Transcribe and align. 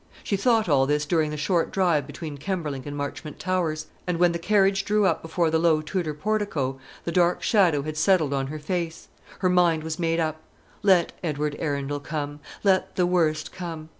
She 0.23 0.35
thought 0.35 0.67
all 0.67 0.87
this 0.87 1.05
during 1.05 1.29
the 1.29 1.37
short 1.37 1.69
drive 1.69 2.07
between 2.07 2.39
Kemberling 2.39 2.87
and 2.87 2.97
Marchmont 2.97 3.37
Towers; 3.37 3.85
and 4.07 4.17
when 4.17 4.31
the 4.31 4.39
carriage 4.39 4.83
drew 4.83 5.05
up 5.05 5.21
before 5.21 5.51
the 5.51 5.59
low 5.59 5.81
Tudor 5.81 6.15
portico, 6.15 6.79
the 7.03 7.11
dark 7.11 7.43
shadow 7.43 7.83
had 7.83 7.97
settled 7.97 8.33
on 8.33 8.47
her 8.47 8.57
face. 8.57 9.09
Her 9.37 9.49
mind 9.49 9.83
was 9.83 9.99
made 9.99 10.19
up. 10.19 10.41
Let 10.81 11.13
Edward 11.23 11.55
Arundel 11.59 11.99
come; 11.99 12.39
let 12.63 12.95
the 12.95 13.05
worst 13.05 13.51
come. 13.51 13.89